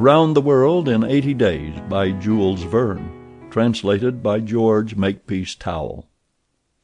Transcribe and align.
Around 0.00 0.32
the 0.32 0.40
World 0.40 0.88
in 0.88 1.04
Eighty 1.04 1.34
Days 1.34 1.78
by 1.90 2.12
Jules 2.12 2.62
Verne 2.62 3.50
Translated 3.50 4.22
by 4.22 4.40
George 4.40 4.96
Makepeace 4.96 5.54
Towell. 5.54 6.08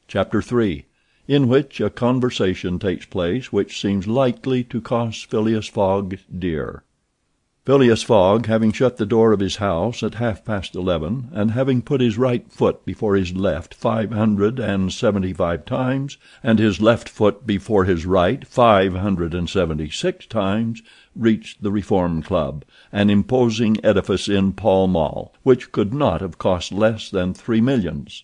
Chapter 0.07 0.39
III 0.39 0.85
In 1.27 1.47
which 1.47 1.81
a 1.81 1.89
conversation 1.89 2.77
takes 2.77 3.07
place 3.07 3.51
which 3.51 3.81
seems 3.81 4.05
likely 4.05 4.63
to 4.65 4.79
cost 4.79 5.31
Phileas 5.31 5.67
Fogg 5.67 6.19
dear. 6.37 6.83
Phileas 7.65 8.01
Fogg, 8.01 8.45
having 8.45 8.71
shut 8.71 8.95
the 8.95 9.05
door 9.05 9.33
of 9.33 9.41
his 9.41 9.57
house 9.57 10.01
at 10.01 10.13
half 10.13 10.45
past 10.45 10.73
eleven, 10.73 11.27
and 11.33 11.51
having 11.51 11.81
put 11.81 11.99
his 11.99 12.17
right 12.17 12.49
foot 12.49 12.85
before 12.85 13.15
his 13.15 13.33
left 13.35 13.73
five 13.73 14.11
hundred 14.11 14.57
and 14.57 14.93
seventy 14.93 15.33
five 15.33 15.65
times, 15.65 16.17
and 16.41 16.59
his 16.59 16.79
left 16.79 17.09
foot 17.09 17.45
before 17.45 17.83
his 17.83 18.05
right 18.05 18.47
five 18.47 18.93
hundred 18.93 19.33
and 19.33 19.49
seventy 19.49 19.89
six 19.89 20.25
times, 20.25 20.81
reached 21.19 21.63
the 21.63 21.71
Reform 21.71 22.21
Club, 22.21 22.63
an 22.91 23.09
imposing 23.09 23.83
edifice 23.83 24.27
in 24.27 24.53
Pall 24.53 24.87
Mall, 24.87 25.33
which 25.43 25.71
could 25.71 25.93
not 25.93 26.21
have 26.21 26.37
cost 26.37 26.71
less 26.71 27.09
than 27.09 27.33
three 27.33 27.61
millions. 27.61 28.23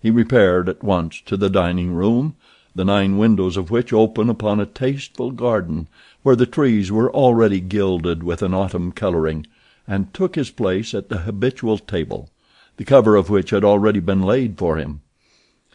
He 0.00 0.10
repaired 0.10 0.68
at 0.68 0.84
once 0.84 1.20
to 1.26 1.36
the 1.36 1.50
dining 1.50 1.92
room, 1.92 2.36
the 2.74 2.84
nine 2.84 3.18
windows 3.18 3.56
of 3.56 3.70
which 3.70 3.92
open 3.92 4.30
upon 4.30 4.60
a 4.60 4.66
tasteful 4.66 5.32
garden 5.32 5.88
where 6.22 6.36
the 6.36 6.46
trees 6.46 6.92
were 6.92 7.12
already 7.12 7.60
gilded 7.60 8.22
with 8.22 8.42
an 8.42 8.54
autumn 8.54 8.92
coloring, 8.92 9.46
and 9.86 10.14
took 10.14 10.36
his 10.36 10.50
place 10.50 10.94
at 10.94 11.08
the 11.08 11.18
habitual 11.18 11.78
table, 11.78 12.30
the 12.76 12.84
cover 12.84 13.16
of 13.16 13.30
which 13.30 13.50
had 13.50 13.64
already 13.64 14.00
been 14.00 14.22
laid 14.22 14.58
for 14.58 14.76
him. 14.76 15.00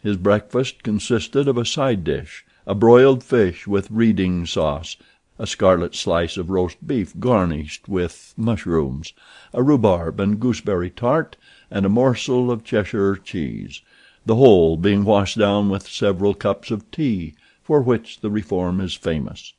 His 0.02 0.16
breakfast 0.16 0.82
consisted 0.82 1.48
of 1.48 1.58
a 1.58 1.64
side 1.64 2.04
dish, 2.04 2.46
a 2.66 2.74
broiled 2.74 3.22
fish 3.22 3.66
with 3.66 3.90
Reading 3.90 4.46
sauce, 4.46 4.96
a 5.36 5.46
scarlet 5.46 5.94
slice 5.94 6.36
of 6.36 6.48
roast 6.48 6.86
beef 6.86 7.12
garnished 7.18 7.88
with 7.88 8.32
mushrooms, 8.36 9.12
a 9.52 9.62
rhubarb 9.62 10.20
and 10.20 10.38
gooseberry 10.38 10.90
tart, 10.90 11.36
and 11.70 11.84
a 11.84 11.88
morsel 11.88 12.52
of 12.52 12.62
Cheshire 12.62 13.16
cheese, 13.16 13.82
the 14.24 14.36
whole 14.36 14.76
being 14.76 15.04
washed 15.04 15.36
down 15.36 15.68
with 15.68 15.88
several 15.88 16.34
cups 16.34 16.70
of 16.70 16.88
tea, 16.90 17.34
for 17.62 17.82
which 17.82 18.20
the 18.20 18.30
Reform 18.30 18.80
is 18.80 18.94
famous. 18.94 19.54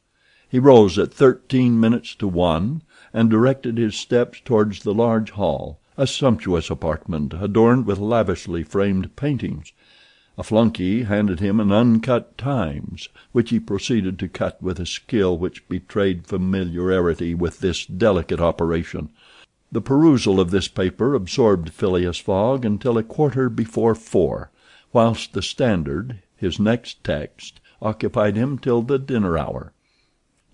He 0.48 0.60
rose 0.60 0.98
at 0.98 1.14
thirteen 1.14 1.78
minutes 1.80 2.16
to 2.16 2.28
one, 2.28 2.82
and 3.12 3.30
directed 3.30 3.78
his 3.78 3.96
steps 3.96 4.40
towards 4.46 4.84
the 4.84 4.94
large 4.94 5.32
hall, 5.32 5.80
a 5.98 6.08
sumptuous 6.08 6.70
apartment 6.70 7.34
adorned 7.34 7.86
with 7.86 8.00
lavishly 8.00 8.64
framed 8.64 9.16
paintings. 9.16 9.74
A 10.38 10.44
flunkey 10.44 11.06
handed 11.06 11.40
him 11.40 11.62
an 11.62 11.72
uncut 11.72 12.38
Times, 12.38 13.08
which 13.32 13.52
he 13.52 13.60
proceeded 13.62 14.20
to 14.20 14.28
cut 14.28 14.62
with 14.62 14.82
a 14.82 14.86
skill 14.86 15.38
which 15.38 15.66
betrayed 15.70 16.28
familiarity 16.28 17.34
with 17.34 17.62
this 17.62 17.86
delicate 17.86 18.42
operation. 18.42 19.08
The 19.72 19.80
perusal 19.80 20.42
of 20.42 20.52
this 20.52 20.68
paper 20.68 21.14
absorbed 21.14 21.70
Phileas 21.70 22.18
Fogg 22.18 22.66
until 22.66 22.98
a 22.98 23.04
quarter 23.04 23.50
before 23.50 23.96
four, 23.96 24.52
whilst 24.92 25.32
the 25.32 25.42
Standard, 25.42 26.20
his 26.36 26.60
next 26.60 27.02
text, 27.02 27.62
occupied 27.82 28.36
him 28.36 28.58
till 28.58 28.82
the 28.82 29.00
dinner 29.00 29.38
hour. 29.38 29.72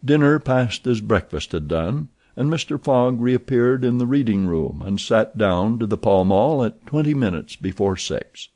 Dinner 0.06 0.38
passed 0.38 0.86
as 0.86 1.02
breakfast 1.02 1.54
had 1.54 1.68
done, 1.68 2.10
and 2.36 2.52
Mr. 2.52 2.80
Fogg 2.80 3.20
reappeared 3.20 3.84
in 3.84 3.98
the 3.98 4.06
reading 4.06 4.46
room 4.46 4.84
and 4.86 5.02
sat 5.02 5.40
down 5.40 5.80
to 5.80 5.88
the 5.88 5.98
Pall 5.98 6.24
Mall 6.24 6.64
at 6.64 6.86
twenty 6.86 7.16
minutes 7.16 7.56
before 7.56 7.98
six. 7.98 8.50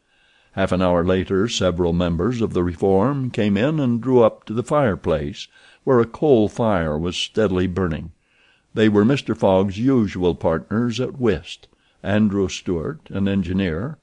Half 0.55 0.71
an 0.71 0.81
hour 0.81 1.03
later 1.03 1.49
several 1.49 1.91
members 1.91 2.39
of 2.39 2.53
the 2.53 2.63
Reform 2.63 3.29
came 3.29 3.57
in 3.57 3.77
and 3.77 3.99
drew 3.99 4.23
up 4.23 4.45
to 4.45 4.53
the 4.53 4.63
fireplace, 4.63 5.49
where 5.83 5.99
a 5.99 6.05
coal 6.05 6.47
fire 6.47 6.97
was 6.97 7.17
steadily 7.17 7.67
burning. 7.67 8.13
They 8.73 8.87
were 8.87 9.03
Mr. 9.03 9.35
Fogg's 9.35 9.77
usual 9.77 10.33
partners 10.33 11.01
at 11.01 11.19
whist—Andrew 11.19 12.47
Stuart, 12.47 13.01
an 13.09 13.27
engineer; 13.27 13.97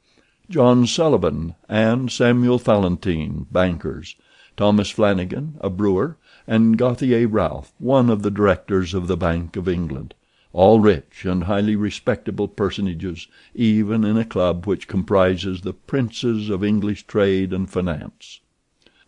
John 0.51 0.87
Sullivan 0.87 1.55
and 1.71 2.13
Samuel 2.13 2.59
Fallentin, 2.59 3.47
bankers; 3.51 4.15
Thomas 4.55 4.91
Flanagan, 4.91 5.55
a 5.63 5.71
brewer 5.71 6.19
and 6.47 6.77
Gauthier 6.77 7.29
Ralph, 7.29 7.73
one 7.79 8.11
of 8.11 8.23
the 8.23 8.31
directors 8.31 8.93
of 8.93 9.07
the 9.07 9.17
Bank 9.17 9.57
of 9.57 9.69
England 9.69 10.13
all 10.53 10.81
rich 10.81 11.25
and 11.25 11.45
highly 11.45 11.75
respectable 11.75 12.47
personages 12.47 13.27
even 13.55 14.05
in 14.05 14.17
a 14.17 14.25
club 14.25 14.67
which 14.67 14.89
comprises 14.89 15.61
the 15.63 15.73
princes 15.73 16.51
of 16.51 16.63
English 16.63 17.07
trade 17.07 17.53
and 17.53 17.71
finance. 17.71 18.41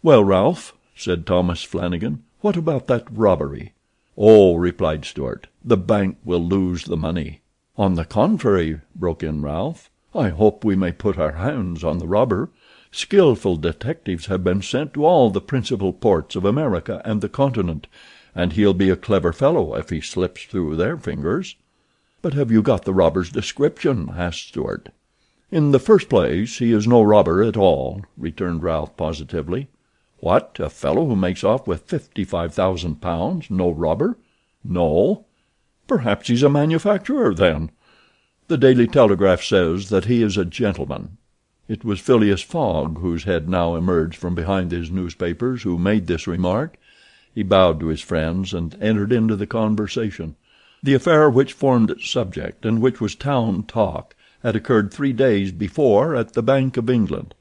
"Well, 0.02 0.24
Ralph," 0.24 0.74
said 0.94 1.26
Thomas 1.26 1.62
Flanagan, 1.62 2.22
"what 2.40 2.56
about 2.56 2.86
that 2.86 3.06
robbery?" 3.10 3.72
"Oh," 4.16 4.54
replied 4.54 5.04
Stuart, 5.04 5.48
"the 5.64 5.76
bank 5.76 6.18
will 6.24 6.46
lose 6.46 6.84
the 6.84 6.96
money." 6.96 7.40
"On 7.76 7.94
the 7.94 8.04
contrary," 8.04 8.80
broke 8.94 9.22
in 9.22 9.42
Ralph, 9.42 9.90
"I 10.14 10.28
hope 10.28 10.64
we 10.64 10.76
may 10.76 10.92
put 10.92 11.18
our 11.18 11.32
hands 11.32 11.82
on 11.82 11.98
the 11.98 12.06
robber. 12.06 12.50
Skillful 12.92 13.56
detectives 13.56 14.26
have 14.26 14.44
been 14.44 14.62
sent 14.62 14.94
to 14.94 15.04
all 15.04 15.30
the 15.30 15.40
principal 15.40 15.92
ports 15.92 16.36
of 16.36 16.44
America 16.44 17.02
and 17.04 17.20
the 17.20 17.28
Continent, 17.28 17.88
and 18.34 18.54
he'll 18.54 18.74
be 18.74 18.90
a 18.90 18.96
clever 18.96 19.32
fellow 19.32 19.74
if 19.76 19.90
he 19.90 20.00
slips 20.00 20.44
through 20.44 20.74
their 20.74 20.96
fingers." 20.96 21.54
"But 22.20 22.34
have 22.34 22.50
you 22.50 22.62
got 22.62 22.84
the 22.84 22.92
robber's 22.92 23.30
description?" 23.30 24.10
asked 24.16 24.48
Stuart. 24.48 24.88
"In 25.52 25.70
the 25.70 25.78
first 25.78 26.08
place 26.08 26.58
he 26.58 26.72
is 26.72 26.86
no 26.88 27.02
robber 27.02 27.44
at 27.44 27.56
all," 27.56 28.02
returned 28.16 28.64
Ralph 28.64 28.96
positively. 28.96 29.68
"What, 30.18 30.56
a 30.58 30.68
fellow 30.68 31.06
who 31.06 31.14
makes 31.14 31.44
off 31.44 31.68
with 31.68 31.82
fifty 31.82 32.24
five 32.24 32.52
thousand 32.52 33.00
pounds 33.00 33.50
no 33.50 33.70
robber?" 33.70 34.18
"No." 34.64 35.26
"Perhaps 35.86 36.26
he's 36.26 36.42
a 36.42 36.48
manufacturer, 36.48 37.34
then. 37.34 37.70
The 38.48 38.58
Daily 38.58 38.88
Telegraph 38.88 39.42
says 39.42 39.90
that 39.90 40.06
he 40.06 40.22
is 40.22 40.36
a 40.36 40.44
gentleman." 40.44 41.18
It 41.68 41.84
was 41.84 42.00
Phileas 42.00 42.42
Fogg, 42.42 42.98
whose 42.98 43.24
head 43.24 43.48
now 43.48 43.76
emerged 43.76 44.16
from 44.16 44.34
behind 44.34 44.72
his 44.72 44.90
newspapers, 44.90 45.62
who 45.62 45.78
made 45.78 46.08
this 46.08 46.26
remark. 46.26 46.76
He 47.34 47.42
bowed 47.42 47.80
to 47.80 47.88
his 47.88 48.00
friends 48.00 48.54
and 48.54 48.76
entered 48.80 49.12
into 49.12 49.34
the 49.34 49.46
conversation. 49.46 50.36
The 50.84 50.94
affair 50.94 51.28
which 51.28 51.52
formed 51.52 51.90
its 51.90 52.08
subject, 52.08 52.64
and 52.64 52.80
which 52.80 53.00
was 53.00 53.14
town 53.14 53.64
talk, 53.64 54.14
had 54.44 54.54
occurred 54.54 54.92
three 54.92 55.12
days 55.12 55.50
before 55.50 56.14
at 56.14 56.34
the 56.34 56.42
Bank 56.42 56.76
of 56.76 56.88
England. 56.88 57.34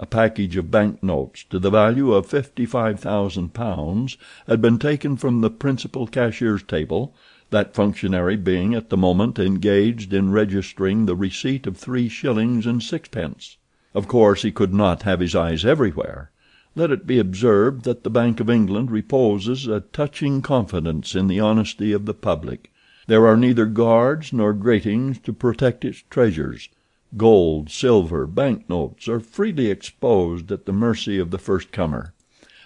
A 0.00 0.06
package 0.06 0.56
of 0.56 0.70
bank 0.70 1.02
notes 1.02 1.44
to 1.50 1.58
the 1.58 1.70
value 1.70 2.12
of 2.12 2.26
fifty 2.26 2.66
five 2.66 2.98
thousand 2.98 3.54
pounds 3.54 4.16
had 4.48 4.60
been 4.60 4.78
taken 4.78 5.16
from 5.16 5.42
the 5.42 5.50
principal 5.50 6.06
cashier's 6.06 6.62
table, 6.62 7.14
that 7.50 7.74
functionary 7.74 8.36
being 8.36 8.74
at 8.74 8.90
the 8.90 8.96
moment 8.96 9.38
engaged 9.38 10.12
in 10.12 10.32
registering 10.32 11.06
the 11.06 11.14
receipt 11.14 11.66
of 11.66 11.76
three 11.76 12.08
shillings 12.08 12.66
and 12.66 12.82
sixpence. 12.82 13.58
Of 13.94 14.08
course 14.08 14.42
he 14.42 14.50
could 14.50 14.74
not 14.74 15.04
have 15.04 15.20
his 15.20 15.36
eyes 15.36 15.64
everywhere. 15.64 16.30
Let 16.78 16.90
it 16.90 17.06
be 17.06 17.18
observed 17.18 17.84
that 17.84 18.04
the 18.04 18.10
Bank 18.10 18.38
of 18.38 18.50
England 18.50 18.90
reposes 18.90 19.66
a 19.66 19.80
touching 19.80 20.42
confidence 20.42 21.14
in 21.14 21.26
the 21.26 21.40
honesty 21.40 21.90
of 21.92 22.04
the 22.04 22.12
public. 22.12 22.70
There 23.06 23.26
are 23.26 23.36
neither 23.36 23.64
guards 23.64 24.30
nor 24.30 24.52
gratings 24.52 25.18
to 25.20 25.32
protect 25.32 25.86
its 25.86 26.04
treasures. 26.10 26.68
Gold, 27.16 27.70
silver, 27.70 28.26
bank 28.26 28.68
notes 28.68 29.08
are 29.08 29.20
freely 29.20 29.70
exposed 29.70 30.52
at 30.52 30.66
the 30.66 30.72
mercy 30.74 31.18
of 31.18 31.30
the 31.30 31.38
first 31.38 31.72
comer. 31.72 32.12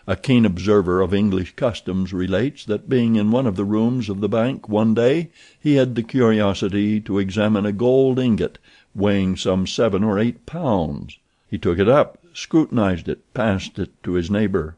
A 0.08 0.16
keen 0.16 0.44
observer 0.44 1.00
of 1.00 1.14
English 1.14 1.54
customs 1.54 2.12
relates 2.12 2.64
that 2.64 2.88
being 2.88 3.14
in 3.14 3.30
one 3.30 3.46
of 3.46 3.54
the 3.54 3.64
rooms 3.64 4.08
of 4.08 4.20
the 4.20 4.28
bank 4.28 4.68
one 4.68 4.92
day 4.92 5.30
he 5.60 5.76
had 5.76 5.94
the 5.94 6.02
curiosity 6.02 7.00
to 7.02 7.20
examine 7.20 7.64
a 7.64 7.70
gold 7.70 8.18
ingot 8.18 8.58
weighing 8.92 9.36
some 9.36 9.68
seven 9.68 10.02
or 10.02 10.18
eight 10.18 10.46
pounds. 10.46 11.18
He 11.48 11.58
took 11.58 11.78
it 11.78 11.88
up, 11.88 12.19
scrutinized 12.32 13.08
it, 13.08 13.32
passed 13.34 13.78
it 13.78 14.02
to 14.02 14.12
his 14.12 14.30
neighbor, 14.30 14.76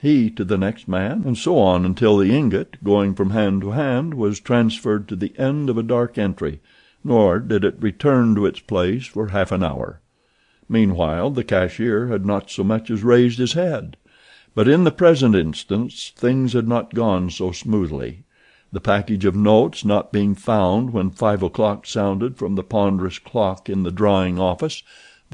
he 0.00 0.28
to 0.28 0.44
the 0.44 0.58
next 0.58 0.86
man, 0.86 1.22
and 1.24 1.38
so 1.38 1.58
on 1.58 1.86
until 1.86 2.18
the 2.18 2.30
ingot, 2.30 2.76
going 2.84 3.14
from 3.14 3.30
hand 3.30 3.62
to 3.62 3.70
hand, 3.70 4.12
was 4.12 4.38
transferred 4.38 5.08
to 5.08 5.16
the 5.16 5.32
end 5.38 5.70
of 5.70 5.78
a 5.78 5.82
dark 5.82 6.18
entry, 6.18 6.60
nor 7.02 7.38
did 7.38 7.64
it 7.64 7.80
return 7.80 8.34
to 8.34 8.44
its 8.44 8.60
place 8.60 9.06
for 9.06 9.28
half 9.28 9.50
an 9.50 9.62
hour. 9.62 10.02
Meanwhile 10.68 11.30
the 11.30 11.44
cashier 11.44 12.08
had 12.08 12.26
not 12.26 12.50
so 12.50 12.62
much 12.62 12.90
as 12.90 13.02
raised 13.02 13.38
his 13.38 13.54
head. 13.54 13.96
But 14.54 14.68
in 14.68 14.84
the 14.84 14.92
present 14.92 15.34
instance 15.34 16.12
things 16.14 16.52
had 16.52 16.68
not 16.68 16.94
gone 16.94 17.30
so 17.30 17.50
smoothly. 17.50 18.24
The 18.72 18.80
package 18.80 19.24
of 19.24 19.34
notes 19.34 19.84
not 19.84 20.12
being 20.12 20.34
found 20.34 20.92
when 20.92 21.10
five 21.10 21.42
o'clock 21.42 21.86
sounded 21.86 22.36
from 22.36 22.56
the 22.56 22.62
ponderous 22.62 23.18
clock 23.18 23.70
in 23.70 23.84
the 23.84 23.90
drawing 23.90 24.38
office, 24.38 24.82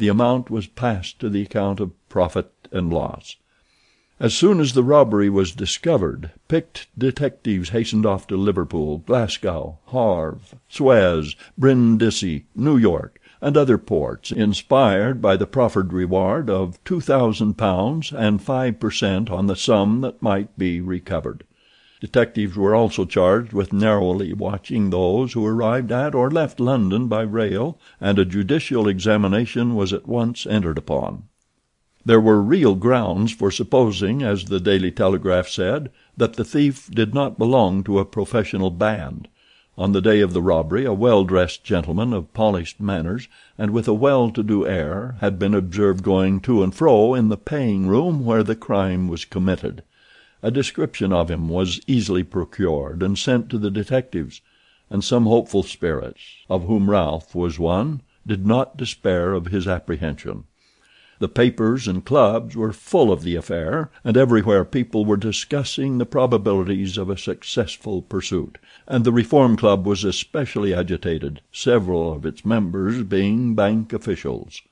the 0.01 0.09
amount 0.09 0.51
was 0.51 0.67
passed 0.67 1.21
to 1.21 1.29
the 1.29 1.43
account 1.43 1.79
of 1.79 1.93
profit 2.09 2.51
and 2.73 2.93
loss. 2.93 3.37
As 4.19 4.35
soon 4.35 4.59
as 4.59 4.73
the 4.73 4.83
robbery 4.83 5.31
was 5.31 5.53
discovered, 5.53 6.33
picked 6.49 6.89
detectives 6.99 7.69
hastened 7.69 8.05
off 8.05 8.27
to 8.27 8.37
Liverpool, 8.37 8.99
Glasgow, 8.99 9.79
Havre, 9.89 10.39
Suez, 10.69 11.37
Brindisi, 11.57 12.47
New 12.55 12.77
York, 12.77 13.21
and 13.43 13.57
other 13.57 13.79
ports, 13.79 14.33
inspired 14.33 15.23
by 15.23 15.37
the 15.37 15.47
proffered 15.47 15.93
reward 15.93 16.51
of 16.51 16.83
two 16.85 17.01
thousand 17.01 17.55
pounds 17.55 18.13
and 18.13 18.43
five 18.43 18.81
per 18.81 18.91
cent 18.91 19.31
on 19.31 19.47
the 19.47 19.57
sum 19.57 20.01
that 20.01 20.21
might 20.23 20.59
be 20.59 20.81
recovered. 20.81 21.45
Detectives 22.01 22.57
were 22.57 22.75
also 22.75 23.05
charged 23.05 23.53
with 23.53 23.75
narrowly 23.75 24.33
watching 24.33 24.89
those 24.89 25.35
who 25.35 25.45
arrived 25.45 25.93
at 25.93 26.15
or 26.15 26.31
left 26.31 26.59
London 26.59 27.09
by 27.09 27.21
rail, 27.21 27.79
and 28.01 28.19
a 28.19 28.25
judicial 28.25 28.89
examination 28.89 29.75
was 29.75 29.93
at 29.93 30.09
once 30.09 30.47
entered 30.47 30.79
upon. 30.79 31.25
There 32.03 32.19
were 32.19 32.41
real 32.41 32.75
grounds 32.75 33.33
for 33.33 33.51
supposing, 33.51 34.23
as 34.23 34.47
the 34.47 34.61
Daily 34.61 34.91
Telegraph 34.91 35.47
said, 35.47 35.91
that 36.17 36.33
the 36.33 36.45
thief 36.45 36.91
did 36.91 37.13
not 37.13 37.37
belong 37.37 37.85
to 37.85 37.99
a 37.99 38.07
professional 38.07 38.71
band. 38.71 39.29
On 39.77 39.93
the 39.93 40.01
day 40.01 40.21
of 40.21 40.33
the 40.33 40.41
robbery 40.41 40.87
a 40.87 40.95
well 40.95 41.25
dressed 41.25 41.65
gentleman 41.65 42.15
of 42.15 42.33
polished 42.33 42.81
manners 42.81 43.29
and 43.59 43.73
with 43.73 43.87
a 43.87 43.93
well 43.93 44.31
to 44.31 44.43
do 44.43 44.67
air 44.67 45.17
had 45.21 45.39
been 45.39 45.55
observed 45.55 46.03
going 46.03 46.41
to 46.41 46.63
and 46.63 46.75
fro 46.75 47.13
in 47.13 47.29
the 47.29 47.37
paying 47.37 47.87
room 47.87 48.25
where 48.25 48.43
the 48.43 48.57
crime 48.57 49.07
was 49.07 49.27
committed. 49.27 49.83
A 50.43 50.51
description 50.51 51.13
of 51.13 51.31
him 51.31 51.51
was 51.51 51.81
easily 51.87 52.23
procured 52.23 53.03
and 53.03 53.19
sent 53.19 53.51
to 53.51 53.59
the 53.59 53.71
detectives, 53.71 54.41
and 54.89 55.05
some 55.05 55.27
hopeful 55.27 55.63
spirits, 55.63 56.21
of 56.49 56.65
whom 56.65 56.91
Ralph 56.91 57.35
was 57.35 57.59
one, 57.59 58.01
did 58.27 58.47
not 58.47 58.79
despair 58.79 59.35
of 59.35 59.49
his 59.49 59.69
apprehension. 59.69 60.45
The 61.19 61.29
papers 61.29 61.87
and 61.87 62.03
clubs 62.03 62.57
were 62.57 62.73
full 62.73 63.13
of 63.13 63.23
the 63.23 63.37
affair, 63.37 63.91
and 64.03 64.17
everywhere 64.17 64.65
people 64.65 65.05
were 65.05 65.19
discussing 65.19 65.99
the 65.99 66.07
probabilities 66.07 66.97
of 66.97 67.11
a 67.11 67.19
successful 67.19 68.01
pursuit, 68.01 68.57
and 68.89 69.05
the 69.05 69.13
Reform 69.13 69.59
Club 69.59 69.87
was 69.87 70.05
especially 70.05 70.73
agitated, 70.73 71.43
several 71.53 72.15
of 72.15 72.25
its 72.25 72.47
members 72.47 73.03
being 73.03 73.55
bank 73.55 73.93
officials. 73.93 74.63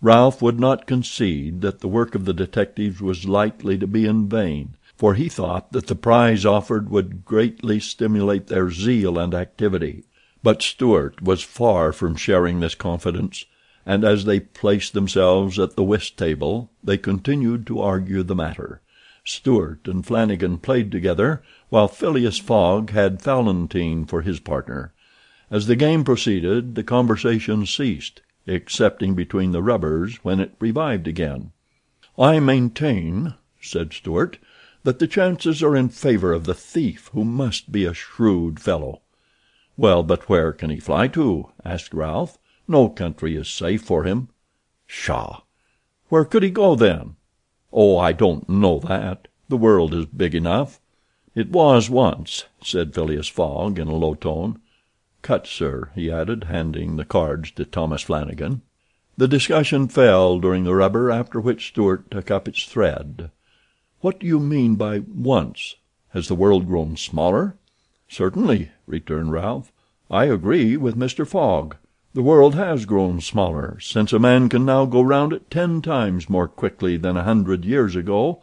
Ralph 0.00 0.40
would 0.40 0.60
not 0.60 0.86
concede 0.86 1.62
that 1.62 1.80
the 1.80 1.88
work 1.88 2.14
of 2.14 2.24
the 2.24 2.32
detectives 2.32 3.00
was 3.00 3.26
likely 3.28 3.76
to 3.76 3.88
be 3.88 4.06
in 4.06 4.28
vain, 4.28 4.76
for 5.00 5.14
he 5.14 5.30
thought 5.30 5.72
that 5.72 5.86
the 5.86 5.94
prize 5.94 6.44
offered 6.44 6.90
would 6.90 7.24
greatly 7.24 7.80
stimulate 7.80 8.48
their 8.48 8.70
zeal 8.70 9.18
and 9.18 9.32
activity; 9.32 10.04
but 10.42 10.60
Stuart 10.60 11.22
was 11.22 11.42
far 11.42 11.90
from 11.90 12.14
sharing 12.14 12.60
this 12.60 12.74
confidence 12.74 13.46
and 13.86 14.04
as 14.04 14.26
they 14.26 14.38
placed 14.38 14.92
themselves 14.92 15.58
at 15.58 15.74
the 15.74 15.82
whist 15.82 16.18
table 16.18 16.70
they 16.84 16.98
continued 16.98 17.66
to 17.66 17.80
argue 17.80 18.22
the 18.22 18.34
matter. 18.34 18.82
Stuart 19.24 19.88
and 19.88 20.04
Flanagan 20.04 20.58
played 20.58 20.92
together, 20.92 21.42
while 21.70 21.88
Phileas 21.88 22.36
Fogg 22.36 22.90
had 22.90 23.22
Fallentin 23.22 24.04
for 24.04 24.20
his 24.20 24.38
partner. 24.38 24.92
As 25.50 25.66
the 25.66 25.76
game 25.76 26.04
proceeded 26.04 26.74
the 26.74 26.84
conversation 26.84 27.64
ceased, 27.64 28.20
excepting 28.46 29.14
between 29.14 29.52
the 29.52 29.62
rubbers, 29.62 30.16
when 30.16 30.40
it 30.40 30.52
revived 30.60 31.08
again. 31.08 31.52
"I 32.18 32.38
maintain," 32.38 33.32
said 33.62 33.94
Stuart, 33.94 34.36
"that 34.82 34.98
the 34.98 35.06
chances 35.06 35.62
are 35.62 35.76
in 35.76 35.90
favor 35.90 36.32
of 36.32 36.44
the 36.44 36.54
thief, 36.54 37.10
who 37.12 37.22
must 37.22 37.70
be 37.70 37.84
a 37.84 37.92
shrewd 37.92 38.58
fellow." 38.58 39.02
"Well, 39.76 40.02
but 40.02 40.26
where 40.26 40.52
can 40.54 40.70
he 40.70 40.80
fly 40.80 41.06
to?" 41.08 41.50
asked 41.66 41.92
Ralph. 41.92 42.38
No 42.66 42.88
country 42.88 43.36
is 43.36 43.46
safe 43.46 43.82
for 43.82 44.04
him." 44.04 44.28
"Pshaw! 44.88 45.42
Where 46.08 46.24
could 46.24 46.42
he 46.42 46.48
go, 46.48 46.74
then?" 46.76 47.16
"Oh, 47.70 47.98
I 47.98 48.12
don't 48.12 48.48
know 48.48 48.78
that. 48.78 49.28
The 49.50 49.58
world 49.58 49.92
is 49.92 50.06
big 50.06 50.34
enough." 50.34 50.80
"It 51.34 51.50
was 51.50 51.90
once," 51.90 52.46
said 52.62 52.94
Phileas 52.94 53.28
Fogg 53.28 53.78
in 53.78 53.86
a 53.88 53.94
low 53.94 54.14
tone. 54.14 54.60
"Cut, 55.20 55.46
sir," 55.46 55.90
he 55.94 56.10
added, 56.10 56.44
handing 56.44 56.96
the 56.96 57.04
cards 57.04 57.50
to 57.50 57.66
Thomas 57.66 58.00
Flanagan. 58.00 58.62
The 59.18 59.28
discussion 59.28 59.88
fell 59.88 60.38
during 60.38 60.64
the 60.64 60.74
rubber, 60.74 61.10
after 61.10 61.38
which 61.38 61.68
Stuart 61.68 62.10
took 62.10 62.30
up 62.30 62.48
its 62.48 62.64
thread. 62.64 63.30
"What 64.02 64.18
do 64.18 64.26
you 64.26 64.40
mean 64.40 64.76
by 64.76 65.00
'once'? 65.00 65.76
Has 66.14 66.26
the 66.26 66.34
world 66.34 66.66
grown 66.66 66.96
smaller?" 66.96 67.56
"Certainly," 68.08 68.70
returned 68.86 69.30
Ralph. 69.30 69.70
"I 70.10 70.24
agree 70.24 70.78
with 70.78 70.96
Mr. 70.96 71.26
Fogg. 71.26 71.76
The 72.14 72.22
world 72.22 72.54
has 72.54 72.86
grown 72.86 73.20
smaller, 73.20 73.76
since 73.78 74.14
a 74.14 74.18
man 74.18 74.48
can 74.48 74.64
now 74.64 74.86
go 74.86 75.02
round 75.02 75.34
it 75.34 75.50
ten 75.50 75.82
times 75.82 76.30
more 76.30 76.48
quickly 76.48 76.96
than 76.96 77.18
a 77.18 77.24
hundred 77.24 77.66
years 77.66 77.94
ago, 77.94 78.40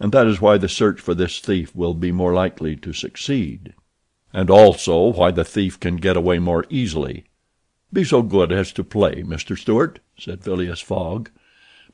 and 0.00 0.12
that 0.12 0.26
is 0.26 0.40
why 0.40 0.56
the 0.56 0.66
search 0.66 0.98
for 0.98 1.12
this 1.12 1.40
thief 1.40 1.76
will 1.76 1.92
be 1.92 2.10
more 2.10 2.32
likely 2.32 2.74
to 2.76 2.94
succeed." 2.94 3.74
"And 4.32 4.48
also 4.48 5.12
why 5.12 5.30
the 5.30 5.44
thief 5.44 5.78
can 5.78 5.96
get 5.96 6.16
away 6.16 6.38
more 6.38 6.64
easily. 6.70 7.26
Be 7.92 8.02
so 8.02 8.22
good 8.22 8.50
as 8.50 8.72
to 8.72 8.82
play, 8.82 9.16
Mr. 9.22 9.58
Stuart," 9.58 10.00
said 10.18 10.42
Phileas 10.42 10.80
Fogg. 10.80 11.28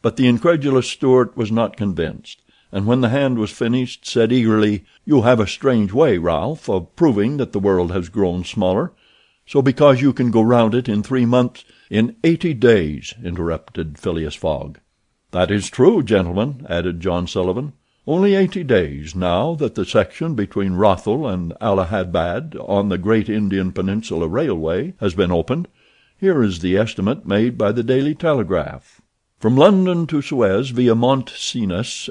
But 0.02 0.16
the 0.16 0.28
incredulous 0.28 0.87
Stuart 0.88 1.37
was 1.37 1.50
not 1.50 1.76
convinced, 1.76 2.43
and 2.72 2.86
when 2.86 3.02
the 3.02 3.10
hand 3.10 3.38
was 3.38 3.50
finished 3.50 4.06
said 4.06 4.32
eagerly: 4.32 4.82
"You 5.04 5.20
have 5.22 5.38
a 5.38 5.46
strange 5.46 5.92
way, 5.92 6.16
Ralph, 6.16 6.70
of 6.70 6.96
proving 6.96 7.36
that 7.36 7.52
the 7.52 7.58
world 7.58 7.92
has 7.92 8.08
grown 8.08 8.44
smaller. 8.44 8.92
So 9.46 9.60
because 9.60 10.00
you 10.00 10.14
can 10.14 10.30
go 10.30 10.40
round 10.40 10.74
it 10.74 10.88
in 10.88 11.02
three 11.02 11.26
months—" 11.26 11.66
"In 11.90 12.16
eighty 12.24 12.54
days," 12.54 13.12
interrupted 13.22 13.98
Phileas 13.98 14.34
Fogg. 14.34 14.78
"That 15.32 15.50
is 15.50 15.69
true, 15.69 16.02
gentlemen," 16.02 16.66
added 16.66 17.00
John 17.00 17.26
Sullivan. 17.26 17.74
"Only 18.06 18.34
eighty 18.34 18.64
days, 18.64 19.14
now 19.14 19.54
that 19.56 19.74
the 19.74 19.84
section 19.84 20.34
between 20.34 20.72
Rothal 20.72 21.26
and 21.28 21.52
Allahabad, 21.60 22.56
on 22.58 22.88
the 22.88 22.96
Great 22.96 23.28
Indian 23.28 23.72
Peninsula 23.72 24.26
Railway, 24.26 24.94
has 24.98 25.14
been 25.14 25.30
opened. 25.30 25.69
Here 26.19 26.42
is 26.42 26.60
the 26.60 26.78
estimate 26.78 27.26
made 27.26 27.58
by 27.58 27.72
the 27.72 27.82
Daily 27.82 28.14
Telegraph: 28.14 29.02
"From 29.43 29.56
London 29.56 30.06
to 30.06 30.23
Suez 30.23 30.71
via 30.71 30.94
Mont 30.94 31.29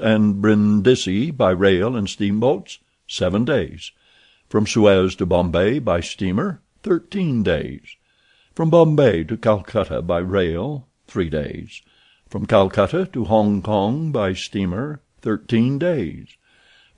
and 0.02 0.42
Brindisi 0.42 1.30
by 1.30 1.50
rail 1.52 1.96
and 1.96 2.06
steamboats, 2.06 2.78
seven 3.08 3.46
days. 3.46 3.90
From 4.50 4.66
Suez 4.66 5.14
to 5.14 5.24
Bombay 5.24 5.78
by 5.78 6.00
steamer 6.00 6.60
thirteen 6.82 7.42
days. 7.42 7.96
From 8.54 8.68
Bombay 8.68 9.24
to 9.24 9.38
Calcutta 9.38 10.02
by 10.02 10.18
rail, 10.18 10.86
three 11.06 11.30
days. 11.30 11.80
From 12.28 12.44
Calcutta 12.44 13.06
to 13.14 13.24
Hong 13.24 13.62
Kong 13.62 14.12
by 14.12 14.34
steamer, 14.34 15.00
thirteen 15.22 15.78
days. 15.78 16.36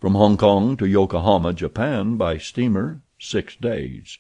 From 0.01 0.17
Hong 0.17 0.37
Kong 0.37 0.77
to 0.79 0.85
Yokohama, 0.85 1.53
Japan, 1.53 2.17
by 2.17 2.39
steamer, 2.39 3.03
six 3.21 3.55
days. 3.55 4.19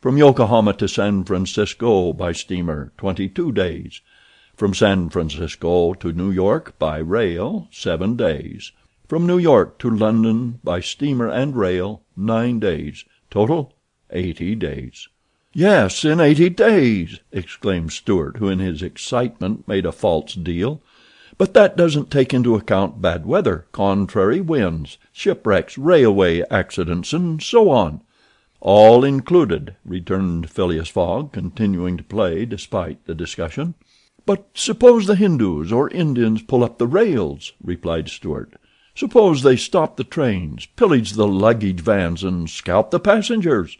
From 0.00 0.18
Yokohama 0.18 0.72
to 0.72 0.88
San 0.88 1.22
Francisco 1.22 2.12
by 2.12 2.32
steamer, 2.32 2.92
twenty 2.98 3.28
two 3.28 3.52
days. 3.52 4.00
From 4.54 4.74
San 4.74 5.08
Francisco 5.08 5.94
to 5.94 6.12
New 6.12 6.30
York 6.30 6.78
by 6.78 6.98
rail, 6.98 7.68
seven 7.70 8.16
days. 8.16 8.70
From 9.08 9.26
New 9.26 9.38
York 9.38 9.78
to 9.78 9.88
London 9.88 10.60
by 10.62 10.80
steamer 10.80 11.26
and 11.26 11.56
rail, 11.56 12.02
nine 12.14 12.60
days. 12.60 13.06
Total 13.30 13.72
eighty 14.10 14.54
days." 14.54 15.08
"Yes, 15.54 16.04
in 16.04 16.20
eighty 16.20 16.50
days!" 16.50 17.20
exclaimed 17.32 17.92
Stuart, 17.92 18.36
who 18.36 18.48
in 18.48 18.58
his 18.58 18.82
excitement 18.82 19.66
made 19.66 19.86
a 19.86 19.90
false 19.90 20.34
deal. 20.34 20.82
"But 21.38 21.54
that 21.54 21.74
doesn't 21.74 22.10
take 22.10 22.34
into 22.34 22.54
account 22.54 23.00
bad 23.00 23.24
weather, 23.24 23.64
contrary 23.72 24.42
winds, 24.42 24.98
shipwrecks, 25.12 25.78
railway 25.78 26.42
accidents, 26.50 27.14
and 27.14 27.42
so 27.42 27.70
on." 27.70 28.02
"All 28.60 29.02
included," 29.02 29.76
returned 29.82 30.50
Phileas 30.50 30.88
Fogg, 30.88 31.32
continuing 31.32 31.96
to 31.96 32.04
play 32.04 32.44
despite 32.44 33.06
the 33.06 33.14
discussion. 33.14 33.74
"But 34.24 34.46
suppose 34.54 35.08
the 35.08 35.16
Hindoos 35.16 35.72
or 35.72 35.90
Indians 35.90 36.42
pull 36.42 36.62
up 36.62 36.78
the 36.78 36.86
rails?" 36.86 37.52
replied 37.62 38.08
Stuart. 38.08 38.54
"Suppose 38.94 39.42
they 39.42 39.56
stop 39.56 39.96
the 39.96 40.04
trains, 40.04 40.64
pillage 40.64 41.14
the 41.14 41.26
luggage 41.26 41.80
vans, 41.80 42.22
and 42.22 42.48
scalp 42.48 42.92
the 42.92 43.00
passengers?" 43.00 43.78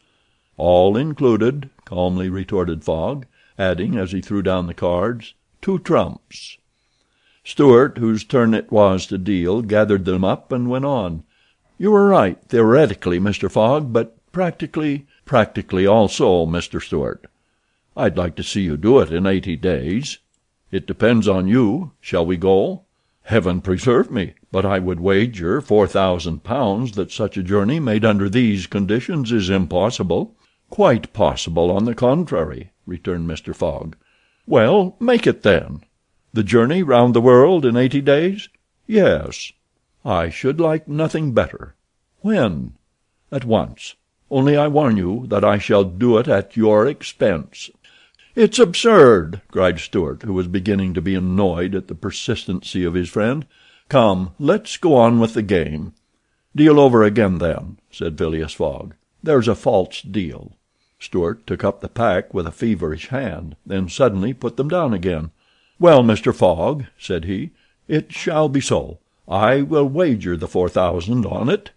"All 0.57 0.97
included," 0.97 1.71
calmly 1.85 2.29
retorted 2.29 2.83
Fogg, 2.83 3.27
adding, 3.57 3.97
as 3.97 4.11
he 4.11 4.21
threw 4.21 4.43
down 4.43 4.67
the 4.67 4.75
cards, 4.75 5.35
"two 5.63 5.79
trumps." 5.79 6.59
Stuart, 7.45 7.99
whose 7.99 8.25
turn 8.25 8.53
it 8.53 8.73
was 8.73 9.07
to 9.07 9.19
deal, 9.19 9.63
gathered 9.63 10.05
them 10.05 10.25
up 10.25 10.51
and 10.51 10.69
went 10.69 10.85
on: 10.85 11.23
"You 11.79 11.95
are 11.95 12.09
right, 12.09 12.43
theoretically, 12.49 13.21
Mr. 13.21 13.49
Fogg, 13.49 13.93
but 13.93 14.17
practically—" 14.33 15.07
"Practically 15.25 15.87
also, 15.87 16.47
Mr. 16.47 16.83
Stuart. 16.83 17.27
I'd 17.97 18.17
like 18.17 18.35
to 18.37 18.43
see 18.43 18.63
you 18.63 18.77
do 18.77 18.99
it 18.99 19.13
in 19.13 19.25
eighty 19.25 19.55
days. 19.55 20.19
It 20.73 20.87
depends 20.87 21.29
on 21.29 21.49
you. 21.49 21.91
Shall 22.01 22.25
we 22.25 22.39
go?" 22.39 22.85
"Heaven 23.25 23.61
preserve 23.61 24.11
me! 24.11 24.33
but 24.51 24.65
I 24.65 24.79
would 24.79 25.01
wager 25.01 25.61
four 25.61 25.87
thousand 25.87 26.45
pounds 26.45 26.93
that 26.93 27.13
such 27.13 27.37
a 27.37 27.43
journey 27.43 27.79
made 27.79 28.07
under 28.07 28.27
these 28.31 28.67
conditions 28.67 29.33
is 29.33 29.51
impossible." 29.51 30.35
"Quite 30.71 31.13
possible, 31.13 31.71
on 31.71 31.85
the 31.85 31.95
contrary," 31.95 32.71
returned 32.87 33.29
Mr. 33.29 33.55
Fogg. 33.55 33.97
"Well, 34.47 34.97
make 34.99 35.27
it, 35.27 35.43
then." 35.43 35.83
"The 36.33 36.43
journey 36.43 36.83
round 36.83 37.13
the 37.13 37.21
world 37.21 37.67
in 37.67 37.77
eighty 37.77 38.01
days?" 38.01 38.49
"Yes." 38.87 39.53
"I 40.07 40.31
should 40.31 40.59
like 40.59 40.89
nothing 40.89 41.33
better." 41.33 41.75
"When?" 42.23 42.73
"At 43.31 43.45
once. 43.45 43.97
Only 44.31 44.57
I 44.57 44.69
warn 44.69 44.97
you 44.97 45.27
that 45.27 45.45
I 45.45 45.59
shall 45.59 45.85
do 45.85 46.17
it 46.17 46.29
at 46.29 46.57
your 46.57 46.87
expense." 46.87 47.69
"It's 48.35 48.59
absurd!" 48.59 49.43
cried 49.51 49.79
Stuart, 49.79 50.23
who 50.23 50.33
was 50.33 50.49
beginning 50.49 50.95
to 50.95 51.03
be 51.03 51.15
annoyed 51.15 51.75
at 51.75 51.89
the 51.89 51.95
persistency 51.95 52.83
of 52.83 52.95
his 52.95 53.11
friend. 53.11 53.45
"Come, 53.91 54.31
let's 54.39 54.79
go 54.79 54.97
on 54.97 55.21
with 55.21 55.35
the 55.35 55.43
game. 55.43 55.93
Deal 56.57 56.81
over 56.81 57.03
again, 57.03 57.37
then. 57.37 57.77
said 57.91 58.17
Phileas 58.17 58.55
Fogg. 58.55 58.95
"There's 59.23 59.49
a 59.49 59.55
false 59.55 60.01
deal." 60.01 60.57
Stuart 60.99 61.47
took 61.47 61.63
up 61.63 61.81
the 61.81 61.91
pack 61.91 62.33
with 62.33 62.47
a 62.47 62.51
feverish 62.51 63.09
hand, 63.09 63.55
then 63.67 63.91
suddenly 63.91 64.33
put 64.33 64.57
them 64.57 64.69
down 64.69 64.95
again. 64.95 65.31
"Well, 65.79 66.03
Mr. 66.03 66.35
Fogg," 66.35 66.85
said 66.99 67.27
he, 67.27 67.51
"it 67.87 68.13
shall 68.13 68.49
be 68.49 68.63
so. 68.63 68.99
I 69.29 69.61
will 69.61 69.89
wager 69.91 70.39
the 70.39 70.49
four 70.49 70.71
thousand 70.71 71.27
on 71.27 71.51
it." 71.51 71.71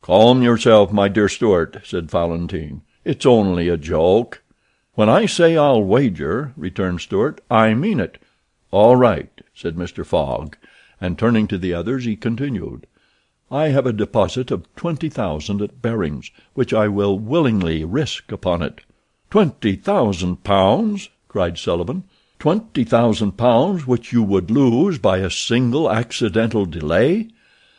"Calm 0.00 0.44
yourself, 0.44 0.92
my 0.92 1.08
dear 1.08 1.28
Stuart," 1.28 1.78
said 1.82 2.08
Fallentin. 2.08 2.82
"It's 3.04 3.26
only 3.26 3.68
a 3.68 3.76
joke." 3.76 4.42
"When 4.98 5.08
I 5.08 5.26
say 5.26 5.56
I'll 5.56 5.84
wager," 5.84 6.52
returned 6.56 7.02
Stuart, 7.02 7.40
"I 7.48 7.72
mean 7.72 8.00
it." 8.00 8.18
"All 8.72 8.96
right," 8.96 9.30
said 9.54 9.76
Mr. 9.76 10.04
Fogg, 10.04 10.56
and 11.00 11.16
turning 11.16 11.46
to 11.46 11.56
the 11.56 11.72
others 11.72 12.04
he 12.04 12.16
continued: 12.16 12.84
"I 13.48 13.68
have 13.68 13.86
a 13.86 13.92
deposit 13.92 14.50
of 14.50 14.66
twenty 14.74 15.08
thousand 15.08 15.62
at 15.62 15.80
Barings, 15.80 16.32
which 16.54 16.74
I 16.74 16.88
will 16.88 17.16
willingly 17.16 17.84
risk 17.84 18.32
upon 18.32 18.60
it." 18.60 18.80
"Twenty 19.30 19.76
thousand 19.76 20.42
pounds!" 20.42 21.10
cried 21.28 21.58
Sullivan. 21.58 22.02
"Twenty 22.40 22.82
thousand 22.82 23.36
pounds 23.36 23.86
which 23.86 24.12
you 24.12 24.24
would 24.24 24.50
lose 24.50 24.98
by 24.98 25.18
a 25.18 25.30
single 25.30 25.88
accidental 25.88 26.66
delay?" 26.66 27.28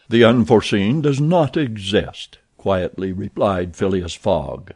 "The 0.07 0.23
unforeseen 0.23 1.01
does 1.01 1.19
not 1.19 1.57
exist," 1.57 2.37
quietly 2.55 3.11
replied 3.11 3.75
Phileas 3.75 4.13
Fogg. 4.13 4.71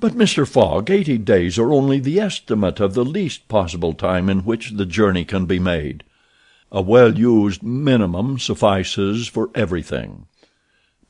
"But, 0.00 0.14
Mr. 0.14 0.46
Fogg, 0.46 0.90
eighty 0.90 1.18
days 1.18 1.58
are 1.58 1.72
only 1.72 2.00
the 2.00 2.18
estimate 2.18 2.80
of 2.80 2.94
the 2.94 3.04
least 3.04 3.46
possible 3.48 3.92
time 3.92 4.28
in 4.28 4.40
which 4.40 4.72
the 4.72 4.86
journey 4.86 5.24
can 5.24 5.46
be 5.46 5.58
made. 5.58 6.02
A 6.72 6.82
well 6.82 7.16
used 7.16 7.62
minimum 7.62 8.38
suffices 8.38 9.28
for 9.28 9.50
everything." 9.54 10.26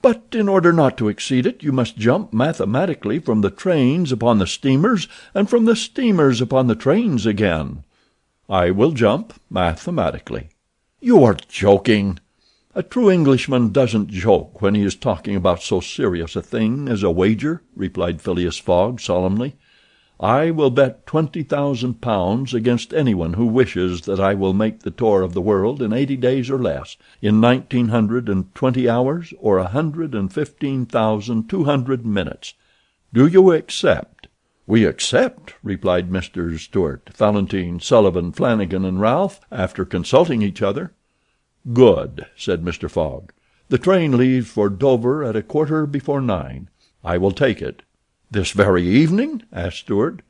"But 0.03 0.25
in 0.33 0.51
order 0.51 0.71
not 0.71 0.99
to 0.99 1.09
exceed 1.09 1.47
it 1.47 1.63
you 1.63 1.73
must 1.73 1.97
jump 1.97 2.35
mathematically 2.35 3.19
from 3.19 3.41
the 3.41 3.51
trains 3.51 4.13
upon 4.13 4.39
the 4.39 4.47
steamers, 4.47 5.09
and 5.33 5.49
from 5.49 5.65
the 5.65 5.77
steamers 5.77 6.43
upon 6.43 6.67
the 6.67 6.75
trains 6.75 7.25
again." 7.25 7.85
"I 8.51 8.71
will 8.71 8.93
jump 8.93 9.33
mathematically." 9.49 10.51
"You 11.01 11.25
are 11.25 11.39
joking." 11.49 12.19
"A 12.77 12.83
true 12.83 13.09
Englishman 13.09 13.71
doesn't 13.71 14.09
joke 14.11 14.61
when 14.61 14.75
he 14.75 14.83
is 14.83 14.97
talking 14.97 15.37
about 15.37 15.63
so 15.63 15.79
serious 15.79 16.35
a 16.35 16.43
thing 16.43 16.89
as 16.89 17.05
a 17.05 17.11
wager," 17.13 17.63
replied 17.77 18.21
Phileas 18.21 18.59
Fogg 18.59 18.99
solemnly. 18.99 19.55
"I 20.19 20.51
will 20.51 20.71
bet 20.71 21.07
twenty 21.07 21.45
thousand 21.45 22.01
pounds 22.01 22.53
against 22.53 22.93
anyone 22.93 23.35
who 23.35 23.47
wishes 23.47 24.01
that 24.07 24.19
I 24.19 24.35
will 24.35 24.55
make 24.55 24.81
the 24.81 24.91
tour 24.91 25.23
of 25.23 25.35
the 25.35 25.41
world 25.41 25.81
in 25.81 25.93
eighty 25.93 26.17
days 26.17 26.51
or 26.51 26.59
less, 26.61 26.97
in 27.23 27.39
nineteen 27.41 27.91
hundred 27.91 28.29
and 28.29 28.53
twenty 28.57 28.89
hours, 28.89 29.33
or 29.39 29.59
a 29.59 29.69
hundred 29.69 30.13
and 30.13 30.33
fifteen 30.33 30.85
thousand 30.85 31.49
two 31.49 31.63
hundred 31.63 32.05
minutes. 32.05 32.55
Do 33.13 33.29
you 33.29 33.53
accept?" 33.53 34.27
"We 34.67 34.85
accept," 34.85 35.55
replied 35.63 36.11
Mr. 36.11 36.59
Stuart, 36.59 37.11
Fallentin, 37.15 37.79
Sullivan, 37.79 38.33
Flanagan, 38.33 38.85
and 38.85 39.01
Ralph, 39.01 39.41
after 39.53 39.85
consulting 39.85 40.43
each 40.43 40.61
other. 40.61 40.93
"Good," 41.73 42.27
said 42.37 42.63
Mr. 42.63 42.91
Fogg. 42.91 43.33
"The 43.71 43.79
train 43.79 44.19
leaves 44.19 44.51
for 44.51 44.69
Dover 44.69 45.25
at 45.25 45.35
a 45.35 45.41
quarter 45.41 45.87
before 45.87 46.21
nine. 46.21 46.69
I 47.03 47.17
will 47.17 47.31
take 47.31 47.63
it." 47.63 47.81
"This 48.31 48.51
very 48.51 48.87
evening?" 48.87 49.45
asked 49.51 49.79
Stuart. 49.79 50.21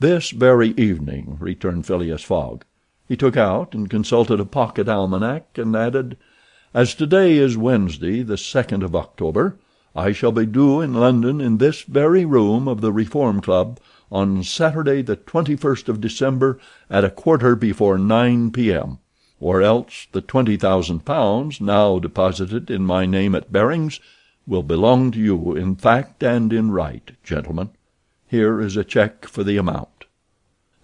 "This 0.00 0.30
very 0.30 0.70
evening," 0.70 1.36
returned 1.38 1.86
Phileas 1.86 2.24
Fogg. 2.24 2.64
He 3.06 3.16
took 3.16 3.36
out 3.36 3.76
and 3.76 3.88
consulted 3.88 4.40
a 4.40 4.44
pocket 4.44 4.88
almanac, 4.88 5.56
and 5.56 5.76
added: 5.76 6.16
"As 6.74 6.96
today 6.96 7.36
is 7.38 7.56
Wednesday, 7.56 8.24
the 8.24 8.36
second 8.36 8.82
of 8.82 8.96
October, 8.96 9.58
I 9.94 10.10
shall 10.10 10.32
be 10.32 10.46
due 10.46 10.80
in 10.80 10.94
London 10.94 11.40
in 11.40 11.58
this 11.58 11.82
very 11.82 12.24
room 12.24 12.66
of 12.66 12.80
the 12.80 12.92
Reform 12.92 13.40
Club 13.40 13.78
on 14.10 14.42
Saturday 14.42 15.02
the 15.02 15.14
twenty 15.14 15.54
first 15.54 15.88
of 15.88 16.00
December 16.00 16.58
at 16.90 17.04
a 17.04 17.10
quarter 17.10 17.54
before 17.54 17.98
nine 17.98 18.50
P.M 18.50 18.98
or 19.42 19.60
else 19.60 20.06
the 20.12 20.20
twenty 20.20 20.56
thousand 20.56 21.04
pounds 21.04 21.60
now 21.60 21.98
deposited 21.98 22.70
in 22.70 22.86
my 22.86 23.04
name 23.04 23.34
at 23.34 23.50
Barings 23.50 23.98
will 24.46 24.62
belong 24.62 25.10
to 25.10 25.18
you 25.18 25.56
in 25.56 25.74
fact 25.74 26.22
and 26.22 26.52
in 26.52 26.70
right, 26.70 27.10
gentlemen. 27.24 27.70
Here 28.28 28.60
is 28.60 28.76
a 28.76 28.84
check 28.84 29.26
for 29.26 29.42
the 29.42 29.56
amount." 29.56 30.06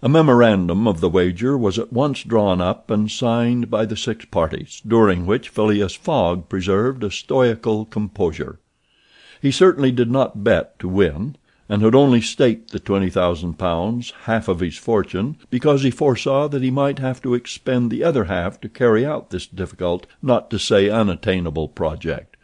A 0.01 0.09
memorandum 0.09 0.87
of 0.87 0.99
the 0.99 1.09
wager 1.09 1.57
was 1.57 1.79
at 1.79 1.93
once 1.93 2.23
drawn 2.23 2.59
up 2.59 2.91
and 2.91 3.09
signed 3.09 3.69
by 3.69 3.85
the 3.85 3.97
six 3.97 4.25
parties, 4.25 4.81
during 4.85 5.25
which 5.25 5.47
Phileas 5.47 5.95
Fogg 5.95 6.49
preserved 6.49 7.03
a 7.03 7.11
stoical 7.11 7.85
composure. 7.85 8.59
He 9.41 9.51
certainly 9.51 9.91
did 9.91 10.11
not 10.11 10.43
bet 10.43 10.77
to 10.79 10.89
win 10.89 11.37
and 11.69 11.83
had 11.83 11.93
only 11.93 12.19
staked 12.19 12.71
the 12.71 12.79
twenty 12.79 13.09
thousand 13.09 13.53
pounds, 13.53 14.11
half 14.23 14.47
of 14.47 14.59
his 14.59 14.75
fortune, 14.75 15.37
because 15.51 15.83
he 15.83 15.91
foresaw 15.91 16.47
that 16.47 16.63
he 16.63 16.71
might 16.71 16.99
have 16.99 17.21
to 17.21 17.35
expend 17.35 17.91
the 17.91 18.03
other 18.03 18.25
half 18.25 18.59
to 18.59 18.67
carry 18.67 19.05
out 19.05 19.29
this 19.29 19.45
difficult, 19.45 20.07
not 20.21 20.49
to 20.49 20.57
say 20.57 20.89
unattainable, 20.89 21.67
project. 21.67 22.35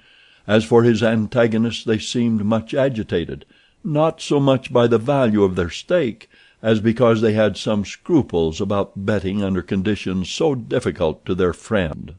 As 0.45 0.63
for 0.63 0.83
his 0.83 1.01
antagonists 1.01 1.83
they 1.83 1.97
seemed 1.97 2.45
much 2.45 2.75
agitated, 2.75 3.45
not 3.83 4.21
so 4.21 4.39
much 4.39 4.71
by 4.71 4.85
the 4.85 4.99
value 4.99 5.43
of 5.43 5.55
their 5.55 5.71
stake 5.71 6.29
as 6.61 6.79
because 6.79 7.21
they 7.21 7.33
had 7.33 7.57
some 7.57 7.85
scruples 7.85 8.59
about 8.59 9.05
betting 9.05 9.43
under 9.43 9.61
conditions 9.61 10.29
so 10.29 10.55
difficult 10.55 11.23
to 11.25 11.35
their 11.35 11.53
friend. 11.53 12.15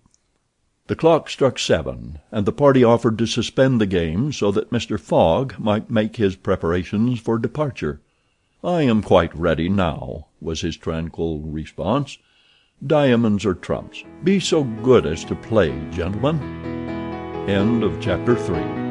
The 0.88 0.96
clock 0.96 1.28
struck 1.28 1.58
seven, 1.58 2.20
and 2.30 2.46
the 2.46 2.52
party 2.52 2.84
offered 2.84 3.18
to 3.18 3.26
suspend 3.26 3.80
the 3.80 3.86
game 3.86 4.32
so 4.32 4.52
that 4.52 4.70
Mr. 4.70 5.00
Fogg 5.00 5.58
might 5.58 5.90
make 5.90 6.16
his 6.16 6.36
preparations 6.36 7.18
for 7.18 7.38
departure. 7.38 8.00
"I 8.62 8.82
am 8.82 9.02
quite 9.02 9.34
ready 9.36 9.68
now," 9.68 10.26
was 10.40 10.60
his 10.60 10.76
tranquil 10.76 11.40
response. 11.40 12.18
"Diamonds 12.86 13.44
or 13.44 13.54
trumps? 13.54 14.04
Be 14.22 14.38
so 14.38 14.62
good 14.62 15.06
as 15.06 15.24
to 15.24 15.34
play, 15.34 15.74
gentlemen." 15.90 16.38
CHAPTER 18.00 18.32
IV 18.32 18.85